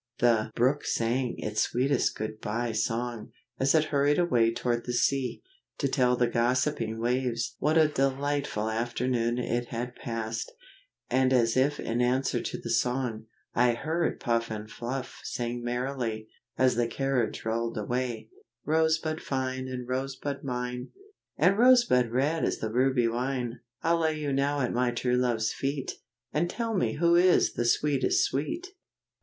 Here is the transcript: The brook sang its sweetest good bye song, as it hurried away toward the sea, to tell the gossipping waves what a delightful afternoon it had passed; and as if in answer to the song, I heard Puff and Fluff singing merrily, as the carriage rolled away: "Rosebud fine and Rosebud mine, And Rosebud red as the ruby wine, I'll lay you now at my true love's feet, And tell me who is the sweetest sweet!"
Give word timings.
The 0.17 0.51
brook 0.55 0.83
sang 0.83 1.35
its 1.37 1.61
sweetest 1.61 2.15
good 2.15 2.41
bye 2.41 2.71
song, 2.71 3.29
as 3.59 3.75
it 3.75 3.83
hurried 3.93 4.17
away 4.17 4.51
toward 4.51 4.85
the 4.87 4.93
sea, 4.93 5.43
to 5.77 5.87
tell 5.87 6.15
the 6.15 6.25
gossipping 6.25 6.97
waves 6.97 7.55
what 7.59 7.77
a 7.77 7.87
delightful 7.87 8.67
afternoon 8.67 9.37
it 9.37 9.67
had 9.67 9.95
passed; 9.95 10.51
and 11.11 11.31
as 11.31 11.55
if 11.55 11.79
in 11.79 12.01
answer 12.01 12.41
to 12.41 12.57
the 12.59 12.71
song, 12.71 13.25
I 13.53 13.73
heard 13.73 14.19
Puff 14.19 14.49
and 14.49 14.67
Fluff 14.71 15.21
singing 15.23 15.63
merrily, 15.63 16.29
as 16.57 16.73
the 16.77 16.87
carriage 16.87 17.45
rolled 17.45 17.77
away: 17.77 18.29
"Rosebud 18.65 19.21
fine 19.21 19.67
and 19.67 19.87
Rosebud 19.87 20.43
mine, 20.43 20.89
And 21.37 21.59
Rosebud 21.59 22.09
red 22.09 22.43
as 22.43 22.57
the 22.57 22.71
ruby 22.71 23.07
wine, 23.07 23.59
I'll 23.83 23.99
lay 23.99 24.17
you 24.19 24.33
now 24.33 24.61
at 24.61 24.73
my 24.73 24.89
true 24.89 25.15
love's 25.15 25.53
feet, 25.53 25.99
And 26.33 26.49
tell 26.49 26.73
me 26.73 26.93
who 26.93 27.13
is 27.13 27.53
the 27.53 27.65
sweetest 27.65 28.23
sweet!" 28.23 28.67